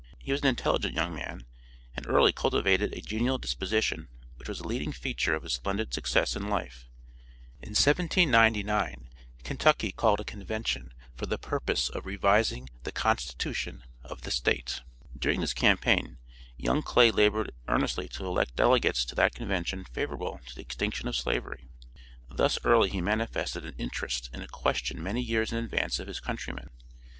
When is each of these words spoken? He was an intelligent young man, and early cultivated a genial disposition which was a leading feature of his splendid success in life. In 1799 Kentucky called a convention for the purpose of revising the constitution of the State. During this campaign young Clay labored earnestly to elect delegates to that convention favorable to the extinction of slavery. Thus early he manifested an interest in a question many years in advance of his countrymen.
He 0.17 0.31
was 0.31 0.41
an 0.41 0.47
intelligent 0.47 0.95
young 0.95 1.13
man, 1.13 1.45
and 1.95 2.07
early 2.07 2.31
cultivated 2.33 2.91
a 2.91 3.01
genial 3.01 3.37
disposition 3.37 4.07
which 4.37 4.49
was 4.49 4.59
a 4.59 4.67
leading 4.67 4.91
feature 4.91 5.35
of 5.35 5.43
his 5.43 5.53
splendid 5.53 5.93
success 5.93 6.35
in 6.35 6.49
life. 6.49 6.87
In 7.61 7.75
1799 7.75 9.09
Kentucky 9.43 9.91
called 9.91 10.19
a 10.19 10.23
convention 10.23 10.91
for 11.15 11.27
the 11.27 11.37
purpose 11.37 11.87
of 11.87 12.07
revising 12.07 12.67
the 12.81 12.91
constitution 12.91 13.83
of 14.03 14.21
the 14.21 14.31
State. 14.31 14.81
During 15.15 15.39
this 15.41 15.53
campaign 15.53 16.17
young 16.57 16.81
Clay 16.81 17.11
labored 17.11 17.51
earnestly 17.67 18.07
to 18.07 18.25
elect 18.25 18.55
delegates 18.55 19.05
to 19.05 19.13
that 19.13 19.35
convention 19.35 19.85
favorable 19.85 20.41
to 20.47 20.55
the 20.55 20.61
extinction 20.61 21.07
of 21.09 21.15
slavery. 21.15 21.67
Thus 22.27 22.57
early 22.63 22.89
he 22.89 23.01
manifested 23.01 23.65
an 23.65 23.75
interest 23.77 24.31
in 24.33 24.41
a 24.41 24.47
question 24.47 25.03
many 25.03 25.21
years 25.21 25.51
in 25.51 25.63
advance 25.63 25.99
of 25.99 26.07
his 26.07 26.19
countrymen. 26.19 26.71